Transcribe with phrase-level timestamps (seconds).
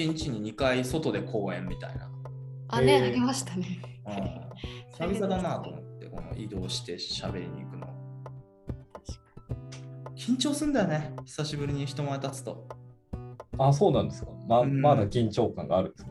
[0.00, 2.10] 1日に2回外で公演みたいな。
[2.68, 3.80] あね、へーあげましたね。
[4.06, 7.86] うん、久々だなと思って、この移動して喋りに行くの。
[10.16, 12.66] 緊張すんだよね、久しぶりに人前立つと。
[13.58, 14.30] あ、そうなんですか。
[14.48, 16.10] まうんまだ緊張感があるんですか？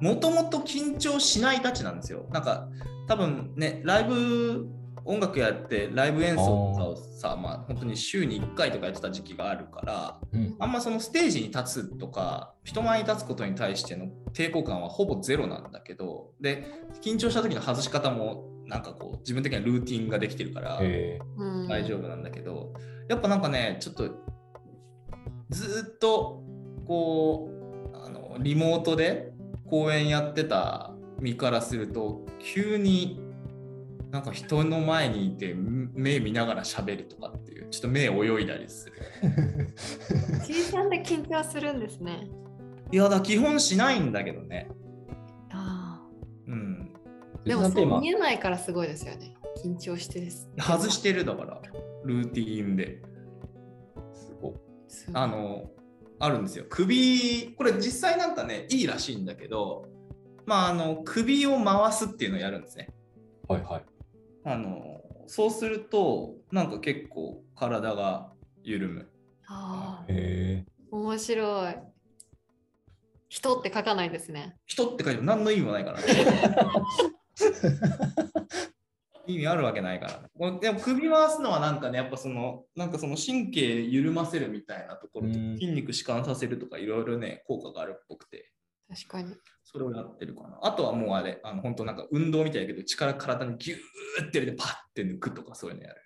[0.00, 2.26] もともと緊張しないたちなんですよ。
[2.30, 2.68] なんか
[3.08, 4.66] 多分ね、ライブ
[5.06, 10.56] 音楽やってライブ演奏とかをさ、まあ本当に週に1回とかやってた時期があるから、うん。
[10.58, 16.66] あんまそのステージに立つとか、人前に立つことに対しての抵抗感はほぼゼロなんだけど、で、
[17.00, 20.80] 緊張した時の外し方もなんかこう自分的にはルーティンができてるから、
[21.68, 22.74] 大丈夫なんだけど、
[23.08, 24.10] やっぱなんかね、ちょっと
[25.50, 26.42] ずーっと
[26.86, 27.48] こ
[27.94, 29.32] うあのリモートで
[29.70, 33.20] 公演やってた身からすると、急に
[34.10, 38.94] なんか人の前にいて目見ながら喋るとかっていう、ちょっと目泳いだりする。
[39.22, 42.28] ー C さんで緊張するんですね。
[42.92, 44.68] いやだ、基本しないんだけどね。
[45.50, 46.00] あ
[46.46, 46.92] うん。
[47.34, 47.48] あ。
[47.48, 49.34] でもそう見えないからすごいですよね。
[49.62, 50.48] 緊張してです。
[50.58, 51.60] 外してるだから、
[52.04, 53.02] ルーティーンで。
[54.12, 54.54] すごい。
[54.88, 55.70] すごいあの、
[56.20, 56.64] あるんですよ。
[56.68, 59.88] 首、これ実際なんかね、いいらしいんだけど、
[60.46, 62.88] まあ、あの、首を回すっていうのをやるんですね。
[63.48, 63.95] はいはい。
[64.46, 69.10] あの、そうすると、なんか結構体が緩む。
[69.48, 71.74] ああ、へえ面白い。
[73.28, 74.56] 人って書かないですね。
[74.64, 76.06] 人って書いても何の意味もないからね。
[79.26, 80.22] 意味あるわけないから。
[80.60, 88.52] でも首回すのはなんかね、やっぱその、なんかその神経緩ませるみたいなところ筋肉弛緩させるとかいろいろね、効果があるっぽくて。
[88.88, 89.34] 確かに。
[89.64, 90.58] それをやってるかな。
[90.62, 96.02] あとはもうあれ、あの本当なんか運動みたいだけど、力体にギューって入れてパッて抜くとかそういうのやる。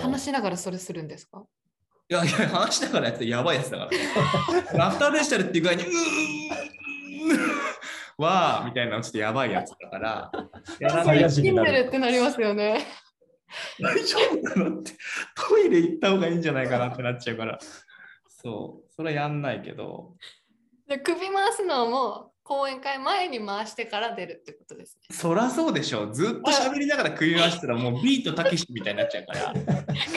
[0.00, 1.44] 話しながらそれするんですか？
[2.08, 3.98] いやいや、話しながらやってやばいやつだからね。
[4.74, 5.92] ラフターベジタルっていう具合に、うーん
[8.18, 10.30] わーみたいなのちょっとやばいやつだから、
[10.80, 12.84] やらない早死になるってなりますよね。
[13.80, 14.92] 大丈夫かなって、
[15.34, 17.58] トイレ行った方がいいんじゃないかなってなっちゃうから。
[18.28, 20.16] そう、それはやんないけど、
[20.88, 25.16] で首回すのも講演会前に回してから出るってことですね。
[25.16, 26.10] そらそうでしょ。
[26.12, 29.52] ずっと喋りながら首回してたら、もうビートたけしみたいになっちゃうから。
[29.52, 30.08] 勝手に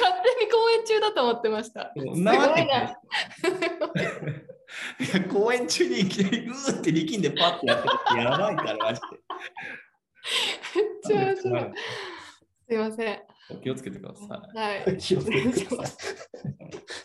[0.51, 1.93] 講演中だと思ってました。
[1.95, 2.97] なわけいな。
[4.99, 9.01] いや公演中にいきなりうーって力んでパッてやってるってやばいから、マジ
[10.75, 11.63] めっちゃ面白い。
[11.63, 11.71] で。
[12.67, 13.21] すいません。
[13.61, 14.57] 気をつけてください。
[14.57, 14.97] はい。
[14.97, 16.11] 気をつけてください。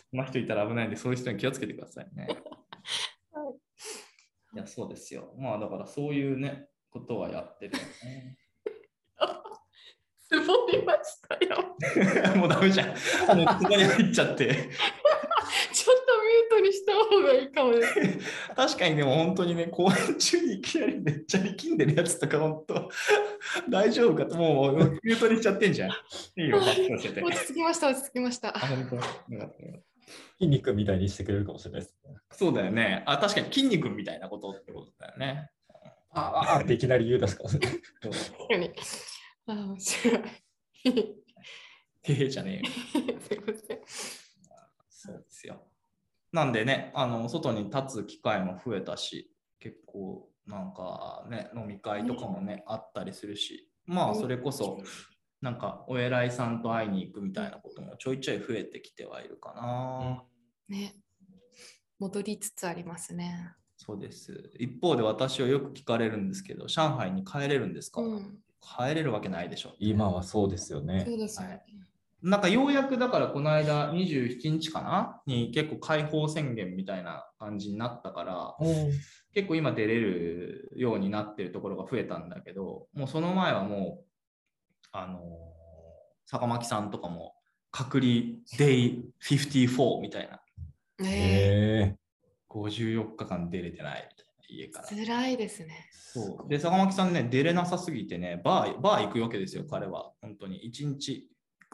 [0.09, 2.27] そんな人いたら危ないんで、そういう人に気をつけてくださいね。
[4.53, 5.33] いや、そうですよ。
[5.37, 8.37] まあ、だからそういうね、ことはやってるよね。
[10.31, 11.75] つぼみましたよ。
[12.39, 12.87] もうダメじゃん。
[12.87, 14.47] もうここに入っちゃって。
[15.73, 17.93] ちょっとミュートにした方がいいかもです。
[18.55, 22.89] 確かにでも本当にね、公演中にいきなりめっちゃ力んでるやつとか、本当、
[23.69, 25.89] 大丈夫かと、もうミュートにしちゃってんじゃん。
[25.89, 25.93] い
[26.45, 26.59] いよ。
[26.59, 28.59] 落ち着きました、落ち着きましたあ、。
[28.59, 28.95] 本当？
[28.95, 29.90] よかった
[30.39, 32.15] 筋肉みたいにしてくれるかもしれないですね。
[32.31, 33.03] そうだよね。
[33.05, 35.49] あ、確かに筋肉みたいなことってことだよね。
[36.13, 37.43] ああっていきなり言うですか。
[37.43, 37.67] 確か
[38.57, 38.71] に。
[39.47, 40.21] あ、面白い。
[42.03, 43.19] へへじゃねえよ。
[43.21, 43.81] すいません。
[44.89, 45.67] そうですよ。
[46.31, 54.79] なんでね、あの外に立つ機会も増えたし、結構なんかね、飲み会とかもね、あったりするし、まあそれこそ、
[55.41, 60.23] なんかお偉いさんと会いに行くみたいなこともちょいちょい増えてきてはいるかな。
[60.69, 60.95] ね。
[61.99, 63.53] 戻りつつありますね。
[63.77, 64.51] そうです。
[64.59, 68.37] 一方で私はよく聞かれるんですけど、上海に帰れるんですか、うん。
[68.61, 69.73] 帰れるわけないでしょ。
[69.79, 71.13] 今はそうですよねそ。
[71.15, 71.63] うですよね。
[72.21, 75.21] なんかようやくだからこの間27日かな？
[75.25, 78.55] に結構解放宣言みたいな感じになったから
[79.33, 84.05] 結構今出れるようになってるところが増えたんだけどもうその前はもう
[84.91, 85.51] あのー
[86.31, 87.33] 坂巻さんとかも
[87.71, 88.11] 隔離
[88.57, 90.39] Day54 みたいな。
[91.03, 91.07] えへ
[91.93, 91.95] え
[92.49, 94.87] 54日間出れてないみたいな家から。
[94.91, 95.05] え。
[95.05, 95.89] 辛いですね。
[95.91, 96.49] そう。
[96.49, 100.13] で坂巻さんね出れなさすぎてねバーバー行くわけですよ彼は。
[100.21, 100.61] 本当に。
[100.73, 101.29] 1日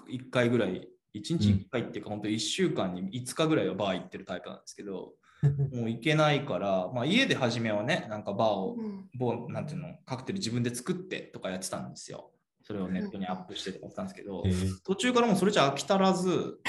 [0.09, 0.87] 1回ぐらい。
[1.13, 5.13] 1日1回っていうか、本当1週間に5日ぐらいはバー行ってるタイプなんですけど
[5.73, 9.53] もう行けないから、まあ、家で初めはねなんかバーをうん。
[9.53, 12.31] なんていうのカクテル自分で作ってとかやってたんですよ
[12.67, 14.43] それをネットにアップしてとかやってたんですけど
[14.85, 16.59] 途中からもうそれじゃ飽き足らず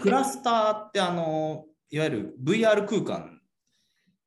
[0.00, 3.40] クラスターってあのいわゆる VR 空間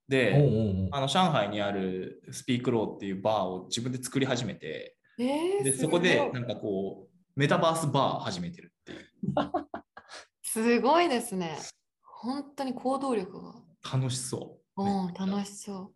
[0.07, 9.07] で、おうおうおうあの上海にあるスピークローっていうバーを自分で作り始めて、ええでそこでなんかこう、メタバースバー始めてるっていう。
[10.43, 11.57] すごいですね。
[12.03, 13.55] 本当に行動力が。
[13.91, 15.91] 楽しそおー楽しそ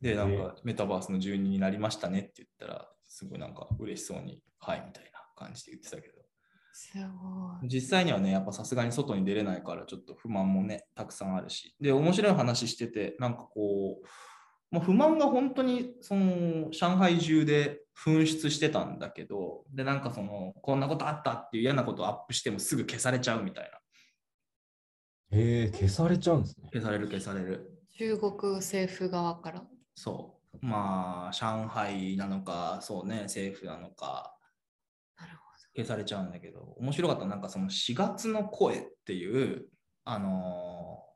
[0.00, 6.14] で、なんかメタバースの住人になりましたねって言ったら、すごいなんか嬉しそうに、はいみたいな感じで言ってたけど。
[6.18, 6.24] う。
[6.72, 7.68] すごい。
[7.68, 11.76] 実際にはね、やっぱさすがに外に出れないから、ちょっと不満もね、たくさんあるし。
[11.80, 14.06] で、面白い話してて、なんかこう、
[14.72, 23.78] まあ、不満が本当にその上海中で噴出してたんだけど、で、なんかその、こんなことあったっていう嫌なことをアップしてもすぐ消されちゃうみたいな。
[25.30, 26.68] えー、消されちゃうんですね。
[26.72, 27.70] 消される消される。
[27.96, 29.62] 中国政府側から。
[29.94, 30.33] そう。
[30.60, 34.34] まあ、上海なのか、そうね、政府なのか、
[35.76, 39.66] 消されちゃうんだけど、面白かったなんかその4月の声っていう、
[40.04, 41.14] あのー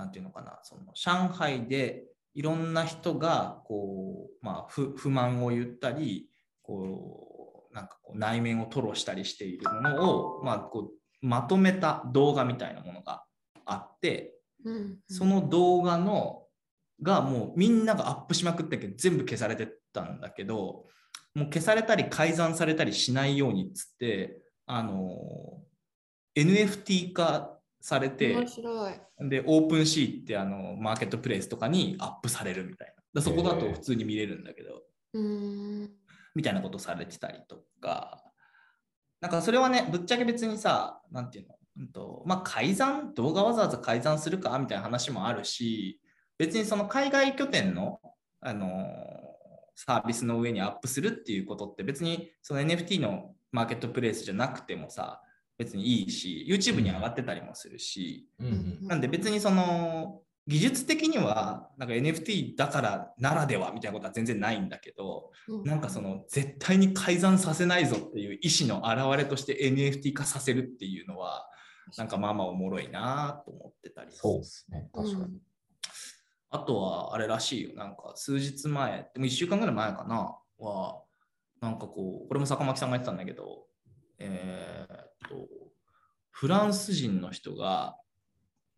[0.00, 2.04] なんていうのかな、その上海で
[2.34, 6.30] いろんな人がこう、まあ、不不満を言ったり、
[6.62, 13.24] こうなんかこう内面を吐露したりしているものを、まあ、こうまとめた動画みたいなものが
[13.66, 14.34] あって、
[14.64, 14.70] ど。
[14.70, 14.98] うんうん。
[15.06, 16.44] その動画の
[17.02, 20.86] がもうみんながアップしまくったけど全部消されてたんだけど
[21.34, 25.16] もう消されたり改ざんされたりしないようにっつってあの
[26.36, 28.92] NFT 化されて面白い。
[29.28, 33.02] でオープンシーってあのマーケットプレイスとかにアップされるみたいな。
[33.12, 34.82] だそこだと普通に見れるんだけど。
[35.14, 35.90] うーん。
[36.34, 38.22] みたいなことされてたりとか、
[39.20, 44.56] なんかそれはね、ぶっちゃけ別にさ、なんていうの、うんとまあ、改ざん、動画わざわざ改ざんするか？
[44.58, 46.00] みたいな話もあるし、
[46.40, 48.00] 別にその海外拠点の、
[48.40, 49.30] あのー
[49.82, 55.22] サービスの上にアップするっていうことって別にその NFT のマーケットプレイスじゃなくてもさ、
[55.56, 58.50] 別にいいし、YouTube に上がってたりもするし、うんう
[58.84, 71.46] んなんで別にその技術的にはなんか NFT だからならではみたいなことは全然ないんだけど、うなんかその絶対に改ざんさせないぞっていう意思の表れとして NFT 化させるっていうのは
[71.96, 74.90] なんかまあまあおもろいなと思ってたりそうですね。
[74.92, 75.24] 確かに。
[75.24, 75.49] うん
[76.50, 77.74] あとはあれらしいよ。
[77.74, 80.36] なんか数日前でも1週間ぐらい前かな。
[80.58, 81.02] は
[81.60, 83.66] なんかこうこれも坂巻さんが言ってたんだけど
[84.18, 85.48] えーっと
[86.30, 87.96] フランス人の人が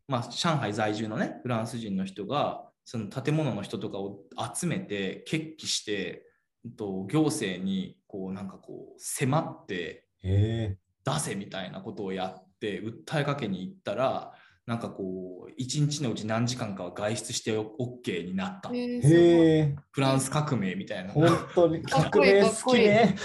[0.09, 4.21] まあ上海在住のねフランス人の人がその建物の人とかを
[4.55, 6.27] 集めて決起して
[6.65, 14.33] うんと行政にこうなんかこう迫ってえ出せみたいなことをやって訴えかけに行ったら
[14.67, 18.71] なんかこう一日のうち何時間かは外出して OK になった。
[18.71, 21.13] へえフランス革命みたいな。
[21.13, 23.17] 本当に革命好きね。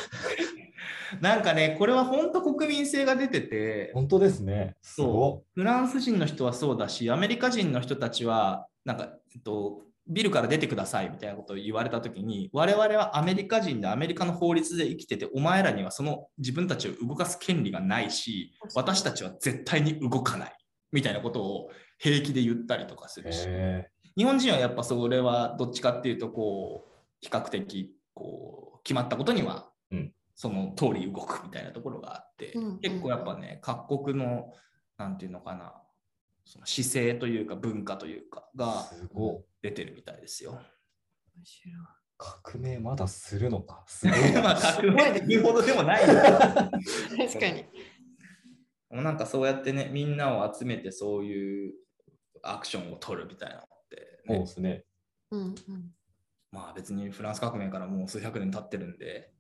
[1.22, 4.76] なんかねこれは本当国民性が出てて本当ですね。
[4.82, 20.56] すごフランス人の人はそうだしアメリカ人の人たちはなんか、えっと、ビルから出てくださいみたいなことを言われたときに我々はアメリカ人でアメリカの法律で生きててお前らにはその自分たちを動かす権利がないし私たちは絶対に動かない
[20.98, 23.24] みたいなことを平気で言ったりとかすい。
[23.24, 26.92] るしへ日本人はやっぱそれはどっちかっていうとこう
[27.22, 34.52] 比較的こう決まったことにはうんその通り動くみたいなところがあって、うんうん結構やっぱね各国の
[34.98, 35.74] なんていうのかな
[36.46, 39.38] その姿勢というか文化というかえがすごい。
[39.62, 40.52] 出てるみたいですよ。
[40.52, 41.76] 面白い
[42.20, 43.84] 革命まだするのか？
[43.88, 44.42] すごいな。
[44.50, 46.20] まあ革命って言うほどでもない確
[47.40, 47.66] かに。
[48.90, 51.74] もうなんかそうやってねみんなを集めてそういう
[52.44, 53.96] アクションを取るみたいなのって、
[54.28, 54.84] ねそうですね。
[55.32, 55.56] うんうん。
[56.52, 59.32] まあ別にフランス革命からもう数百年経ってるんで、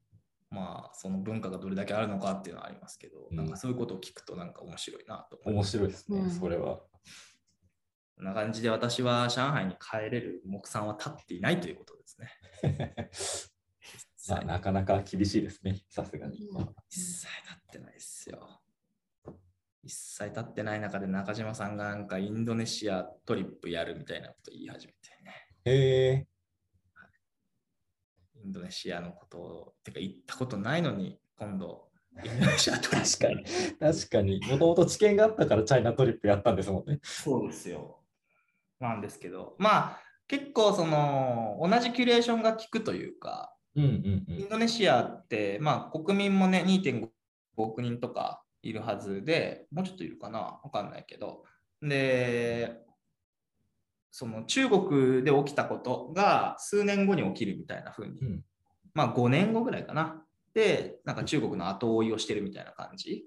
[0.49, 5.63] まあその文化がどれだけあるのかっていうのはありますけど、うんなんかそういうことを聞くとなんか面白いなと面。
[5.63, 6.79] 白いですね、うんそれは。
[8.17, 12.31] こんな感じで私は上海に帰れる目算は立っていないということですね。
[14.29, 16.47] まあ、なかなか厳しいですね、さすがに。
[16.47, 18.61] うんまあ一切立ってないですよ。
[20.17, 25.31] 一切立ってない中で中島さんがなんかインドネシアトリップやるみたいなこと言い始めてね。
[25.65, 26.27] へえ
[28.43, 31.89] インドネシアのことを、てか行ったことないのに今度
[32.24, 37.00] インドネシアトリップ確かに確かに、もともと知見があったからチャイナトリップやったんですもんね。
[37.03, 38.00] そうですよ。
[38.79, 44.50] なんですけど、まあ結構その同じキュレーションが効くというか、うんうんうインん。
[44.50, 47.07] ドネシアって、まあ、国民もね2.5
[47.57, 51.43] 億人とかいるはずで、もうちょっといるかな、わかんないけど、
[51.81, 52.79] で、
[54.12, 58.43] その中国で起きたことが数年後に起きるみたいな風に、うん
[58.93, 60.24] まあ5年後ぐらいかな。
[60.55, 63.25] で、なんか中国の後追いをしてるみたいな感じ。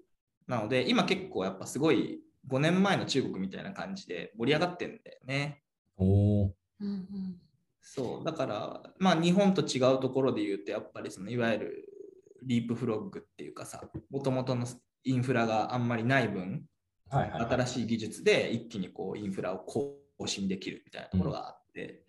[0.49, 5.63] なので、今結構やっぱすごい5年前の中国みたいな感じで盛り上がってんだよね。
[5.97, 6.55] おお。
[6.81, 7.41] うんうん。
[7.81, 11.89] そう、だから、まあ日本と違うところで言うと、やっぱりそのいわゆる
[12.43, 13.81] リープフロッグっていうかさ、
[14.11, 14.67] もともとの
[15.05, 16.65] インフラがあんまりない分、
[17.09, 17.51] はいはい、はい。
[17.51, 22.03] 新しい技術で一気にこうインフラを構信できるみたいなところがあって、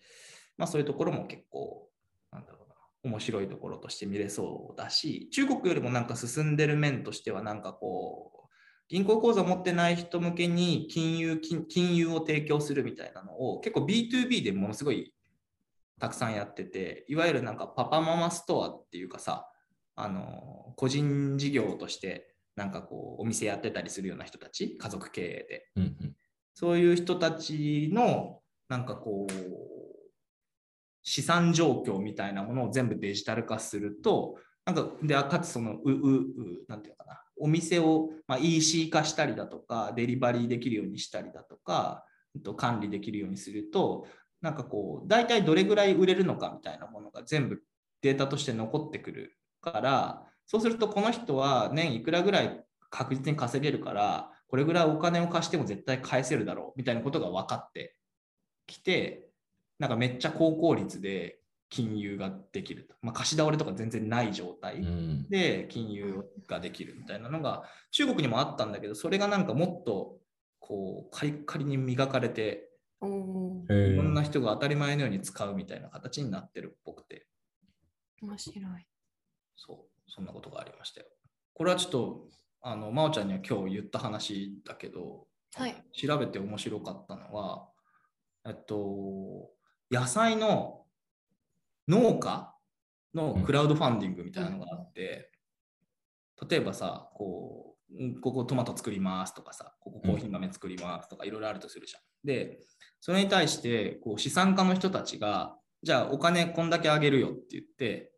[0.58, 1.90] まあそういうところも結構、
[2.32, 2.76] なんだろうな、
[3.12, 8.42] 面白いところとして見れそうだし、中国よりもなんか進んでる面としては、なんかこう、
[8.90, 15.14] 銀行口座を持ってない人向けに金融金金融を提供するみたいなのを結構 B2B でものすごい
[15.98, 19.48] たくさんやってて、いわゆるなんかパパママストアっていうかさ、
[19.96, 25.72] あの個人事業としてなんかこうお店やってたりするような人たち、家族経営で。
[25.76, 26.16] うんうん
[26.54, 29.34] そういう人たちのなんかこう
[31.04, 36.26] 資産状況みたいなものを全部デジタル化すると、なんかでかつそのううう
[36.68, 42.06] なんていうのかなお店を、まあ、EC 化したりだとかデリバリーできるようにしたりだとか
[42.56, 44.06] 管理できるようにすると
[44.40, 47.64] なんかこう大体どれぐらい売れるのかみたいなものが全部
[48.04, 57.96] データとして残ってくるからそうするとこの人は年いくらぐらい確実に稼げるからこれぐらいお金を貸しても絶対返せるだろうみたいなことが分かって
[58.68, 59.30] きて
[59.80, 61.40] なんかめっちゃ高効率で
[61.70, 65.30] 金融ができると、まあ、貸し倒れとか全然ない状態うん。
[65.30, 70.18] で金融ができるみたいなのが中国にもあったんだけどそれがなんかもっと
[70.60, 72.68] こうカリッカリに磨かれて
[73.02, 77.26] いろんなー人が当たり前のように使うみたいな形になってるっぽくて。
[78.22, 78.86] 面白い。
[79.56, 81.08] そうそんなことがありましたよ
[81.54, 82.28] これはちょっと
[82.62, 85.26] あの真央ちゃんには今日言った話だけど
[85.56, 85.76] はい。
[85.94, 87.68] 調べて面白かったのは、
[88.48, 89.50] えっと、
[89.92, 90.84] 野菜の
[91.88, 92.54] 農家
[93.14, 95.32] のクラウドファンディングみたいなのがあって、
[96.50, 102.02] 例えばさ、こう、うんここトマト作りますとかさ、ここコーヒー豆作りますとかいろいろあるとするじゃん。
[102.26, 102.60] で、
[103.02, 108.11] それに対してこう資産家の人たちが、じゃあお金こんだけあげるよって言って、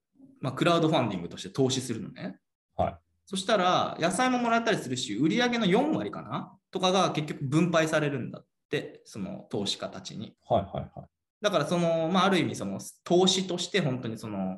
[0.43, 2.37] まあ、クラウドファンディングとして投資するのね。
[2.77, 2.95] はい
[3.25, 6.51] そしたら、野菜ももらえたりするし、売上の4割かな？
[6.71, 10.35] とかが結局分配されるんだって、その投資家たちに。
[10.47, 11.07] はいはいはい。
[11.41, 14.57] だから、その、まあ、ある意味、その投資として本当にその、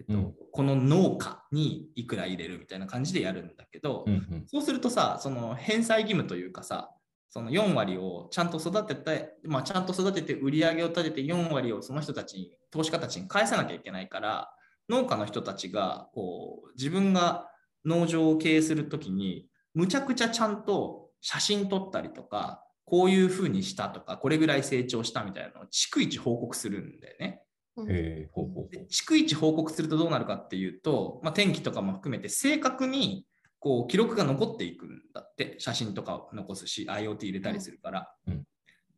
[0.00, 6.90] えっとうんこの農家にいくら入れるみたいな感じでやるんだけど、うんうんそうするとさ、その返済義務というかさ、
[7.30, 14.52] その4割をちゃんと育てて、まあ、ちゃんと育てて売り上げを立てて4割をその人たちに、投資家たちに返さなきゃいけないから、
[14.92, 17.48] 農家の人たちがこう自分が
[17.84, 27.42] 農場を経営するときに、むちゃくちゃちゃんと写真撮ったりとか、こういうふうにしたとか、これぐらい成長したみたいなのを逐一報告するんだよね。
[27.88, 33.26] え、ほうほうほで逐一報告するとどうなるかっていうと、まあ、天気とかも含めて正確に
[33.60, 38.44] こう記録が残っていくんだって写真とかを残すし IoT 入れたりするから、うん。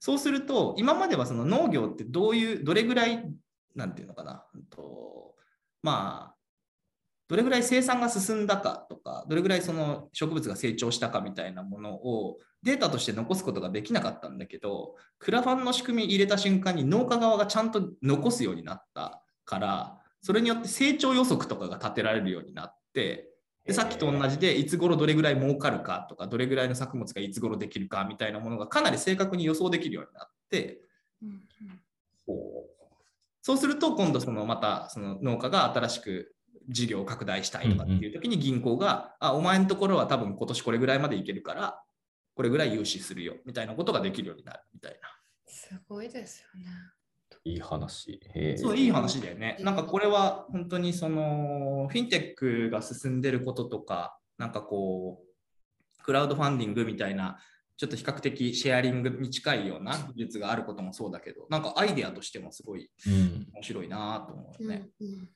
[0.01, 3.25] そうすると今まではその農業ってどういうどれぐらい
[3.77, 5.34] なんていうのかな、うんと
[5.85, 6.35] まあ
[7.29, 23.29] どれぐらい生産が進んだかとかどれぐらいその植物が成長したかみたいなものをデータとして残すことができなかったんだけどクラファンの仕組み入れた瞬間に農家側がちゃんと残すようになったからそれによって成長予測とかが立てられるようになって
[23.67, 30.81] でさっきと同じでいつ頃どれぐらい儲かるかとかどれぐらいの作物がいつ頃できるかみたいなものがかなり正確に予想できるようになって
[31.23, 31.43] うん
[33.45, 36.35] そうすると今度そのまたその農家が新しく
[36.71, 41.79] 事業を拡大したいとかっていう時に銀行が、あお前のところは多分今年これぐらいまでいけるから
[42.35, 44.99] これぐらい融資するよみたいなことができるようになるみたいな。
[45.47, 46.71] すごいですよね。
[47.45, 48.19] いい話。
[48.57, 49.59] そういい話だよね。
[49.61, 57.39] なんかこれは本当にそのフィンテックが進んでることとか、なんかこう、クラウドファンディングみたいな、
[57.77, 63.49] ちょっと比較的シェアリングに近いような技術があることもそうだけど、なんかアイデアとしてもすごいうん。
[63.55, 64.89] 面白いなと思うよね。
[65.01, 65.31] うんうん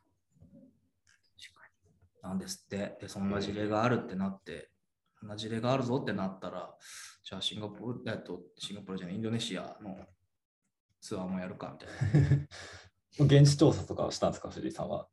[2.22, 2.98] なんですって。
[3.00, 4.70] で、そんな事例があるってなって、
[5.18, 6.74] そんな事例があるぞってなったら、
[7.24, 9.96] じゃあシンガポール、えっと、シンガポールじゃない、インドネシアの
[11.00, 12.46] ツアーもやるかみたいな。
[13.40, 15.08] 現地調査とかしたんですか、藤井さんは？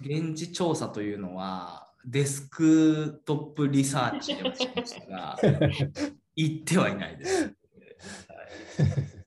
[0.00, 5.38] 現地調査というのはデスクトップリサーチではしましたが、
[6.36, 7.54] 行ってはいないです。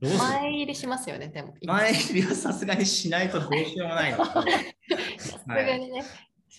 [0.02, 1.54] 前入りしますよね、でも。
[1.62, 4.24] 前入りはさすがにしないとどうしようもないので、
[5.18, 6.04] さすがにね。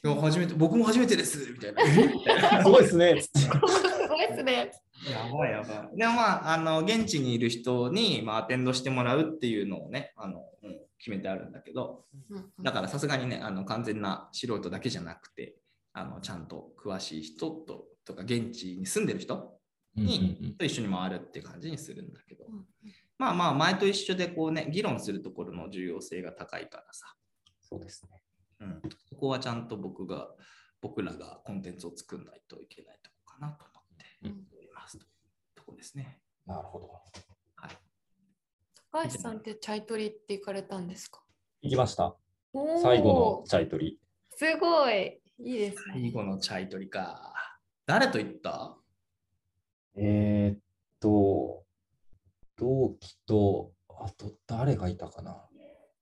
[0.05, 2.63] いや初めて僕も初めてですみたいな。
[2.63, 3.21] すごいですね。
[3.21, 4.71] すごいですね。
[5.11, 5.97] やばいやばい。
[5.97, 12.07] でもまあ、あの現地にいる人に、まあ、アテンドしてもらうっていうのをね、あのうん決めてあるんだけど、
[12.63, 15.57] だからさすがにね、あの完全な素人だけじゃなくて、
[15.93, 19.54] あのちゃんと詳しい人ととか、現地に住んでる人
[19.97, 22.65] にと一緒に回るって感じにするんだけど、うん
[23.17, 27.15] まあまあ、前と一緒でこうね、議論するところの重要性が高いからさ、
[27.61, 28.21] そうですね。
[28.61, 30.29] うん、そこはちゃんと僕が、
[30.81, 35.01] 僕らがコンテンツを作んないといけないとこかなと思ってうんおりますう
[35.55, 36.19] とこですね。
[36.45, 36.89] なるほど。
[37.57, 37.71] はい。
[38.93, 41.23] 高橋さんってチャイトリって行かれたんですか？
[41.63, 42.15] 行きました。
[42.83, 43.99] 最後のチャイトリ。
[44.31, 45.21] すごい。
[45.41, 45.95] いいですね。
[45.95, 47.33] 最後のチャイトリか。
[47.87, 48.77] 誰と行った？
[49.97, 50.59] えーっ
[51.01, 51.65] と、
[52.57, 55.49] 同期と、あと誰がいたかな？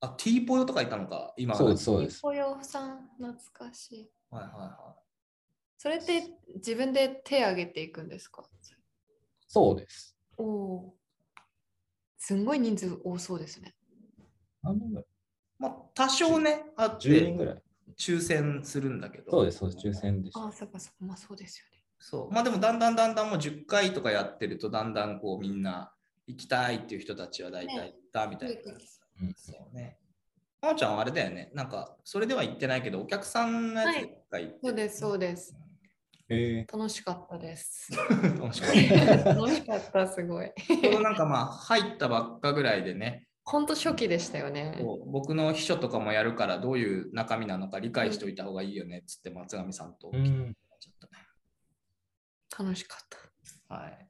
[0.00, 2.20] あ、ティーポヨとかいたのか、今そうです、そうです。
[2.20, 4.10] ぽよさん、懐かしい。
[4.30, 4.96] はいはいは
[5.78, 8.44] それって自分で手挙げていくんですか？
[9.48, 10.16] そうです。
[10.38, 11.40] おおー。
[12.18, 13.74] すんごい人数多そうですね。
[14.62, 15.06] 何人ぐらいい。
[15.58, 17.62] まあ、多少ね、あっ ?10 人てぐらい。
[17.98, 19.30] 抽選するんだけど。
[19.30, 19.88] そうです、そうです。
[19.88, 20.40] 抽選でした。
[20.40, 20.96] ああ、そっかそっか。
[21.00, 21.71] まあそうですよね。
[22.02, 22.32] そう。
[22.32, 25.94] まあでもだんだんだんだんもう10回とかやってるとだんだんこうみんな
[26.26, 28.54] 行きたいっていう人たちは大体行ったみたいな。
[29.22, 29.98] うんそうね。
[30.60, 31.50] まおちゃんはあれだよね。
[31.54, 35.56] なんかそれでは行ってないけどお客さんのやつ行ってそうです、そうです。
[36.28, 37.92] え楽しかったです。
[38.40, 39.34] 楽しかった。
[39.34, 40.52] 楽しかった、すごい。
[40.56, 44.78] ちょうどなんかまあ入ったばっかぐらいでね、本当初期でしたよね。
[44.80, 50.56] こう僕の秘書とかもやるからどういう中身なのか理解しておいた方がいいよねっつって松上さんとう聞いてん。
[50.80, 51.31] ちゃったね。
[52.58, 53.06] 楽しかっ
[53.68, 53.74] た。
[53.74, 54.08] はい。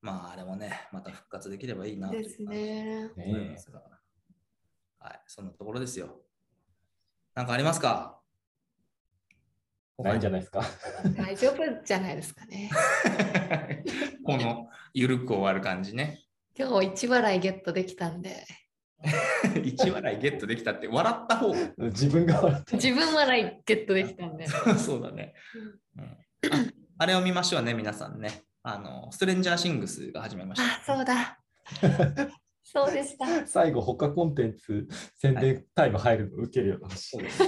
[0.00, 3.10] まああれもね、また復活できればいいなというですね。
[3.16, 3.82] 思いますが。
[4.98, 6.20] はい、そんなところですよ。
[7.34, 8.20] なんかありますか？
[9.98, 10.62] ないんじゃないですか？
[11.16, 12.70] 大丈夫じゃないですかね。
[14.24, 16.22] このゆるく終わる感じね。
[16.58, 18.46] 今日一笑いゲットできたんで、
[19.64, 22.76] 一笑いゲットできたって笑った方が自分が笑ってる。
[22.82, 24.46] 自分笑いゲットできたんで。
[24.78, 25.34] そうだね、
[25.96, 26.16] うん
[26.98, 27.02] あ。
[27.02, 28.42] あれを見ましょうね、皆さんね。
[28.62, 30.92] あの、ストレンジャーシングスが始めました。
[30.92, 31.38] あ、そうだ。
[32.68, 33.46] そうでした。
[33.46, 37.42] 最後、他コンテンツ宣伝タイム入るの受けるような話そうです。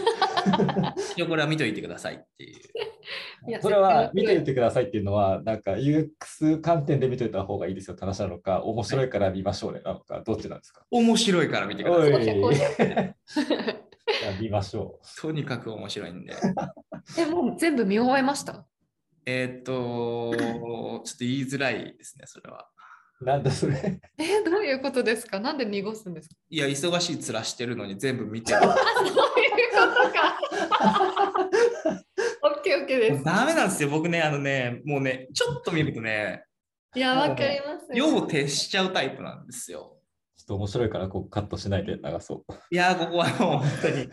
[1.16, 2.60] 一応これは見といてくださいっていう。
[3.48, 10.84] いやそれは見て絶いてくださいっていうのは、なんか UX 観点で見といた方がいいですよって話なのか、面白いから見ましょうねなのか、どっちなんですか？
[10.90, 13.14] 面白いから見てください。
[14.40, 16.34] 見ましょとにかく面白いんで。
[17.18, 18.66] え、もう全部見終えました？
[19.30, 22.66] えーっと、ちょっと言いづらいですね、それは。
[23.20, 23.24] う。
[23.26, 24.00] なんだそれ。
[24.16, 25.38] え、どういうことですか？
[25.38, 26.34] なんで濁すんですか？
[26.48, 28.60] いや、忙しい面してるのに全部見てる。
[28.60, 28.78] そういうこ
[30.02, 30.38] とか。
[32.42, 33.24] オッケーオッケーです。
[33.24, 36.44] ダメなんですよ、僕ね、あのね、もうね、ちょっと見るとね、
[36.94, 37.86] いや、わかります。
[37.92, 39.97] 用を徹しちゃうタイプなんですよ。
[40.48, 42.52] ちょっと面白いからこうカットしないで流そう。
[42.70, 44.12] いやー、ここはもう本当に、こ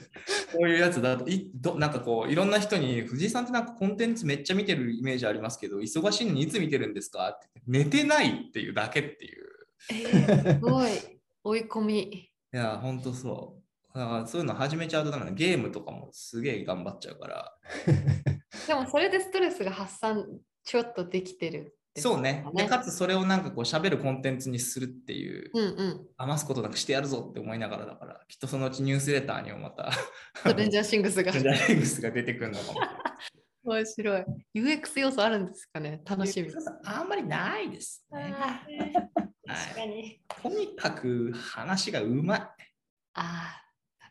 [0.63, 7.29] ういうやつだといど、なんかこう、いろんな人に、藤井さんってなんかコンテンツめっちゃ見てるイメージありますけど、忙しいのにいつ見てるんですか？
[7.29, 9.45] って寝てないっていうだけっていう。
[9.91, 10.91] えーすごい。
[11.45, 12.01] 追い込み。
[12.01, 13.57] いやー、本当そ
[13.93, 13.97] う。
[13.97, 17.57] だからそういうの始めちゃうとダメなゲームとかもすげえ頑張っちゃうから。
[18.67, 20.25] でもそれでストレスが発散
[20.65, 22.45] ちょっとできてるですそうね。
[22.53, 26.07] で、かつそれをなんかこう喋るコンテンツにするっていう、うんうん。
[26.17, 29.89] 余すことなくしてやるぞって思いながらだから、きっとそのうちニュースレターにもまた、
[30.53, 32.79] レンジャーシングスがジャーリングスが出てくるのかも。
[33.63, 34.25] 面白い。
[34.53, 36.49] UX 要素あるんですかね楽しみ。
[36.83, 38.35] あんまりないですね。
[39.47, 40.21] 確かに。
[40.43, 42.39] とにかく話がうまい。
[42.41, 42.51] あ
[43.13, 43.61] あ、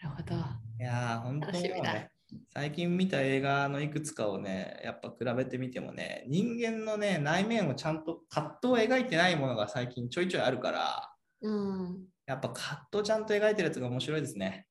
[0.02, 0.34] なるほど。
[0.80, 2.10] いやー、本当楽しみだね。
[2.52, 12.04] 最近見た映画のいくつかをね、やっぱ比べてみてもね、人間のね、内面をちゃんと葛藤を描いてないものが最近ちょいちょいあるから、うん。
[12.26, 14.66] やっぱ葛藤ちゃんと描いてるやつが面白いですね。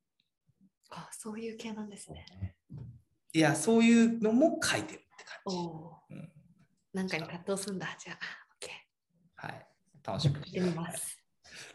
[0.89, 2.25] あそういう系なんですね。
[3.33, 5.57] いや、そういうのも書いてるって感じ。
[5.57, 6.29] うん
[6.93, 7.87] なんかに葛藤するんだ。
[7.97, 8.17] じゃあ、
[8.63, 8.69] OK。
[9.35, 9.67] はい。
[10.05, 11.19] 楽しみにしやっててみます。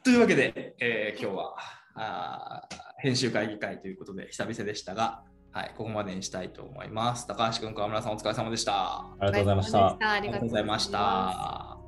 [0.04, 1.56] というわけで、えー今日は
[1.94, 5.24] あー編集会議会ということで久々でしたが、
[5.58, 7.26] はい、ここまでにしたいと思います。
[7.26, 8.72] 高橋君、川村さんお疲れ様でした。
[8.74, 9.86] ありがとうございました。
[9.88, 11.87] ありありがとうございました。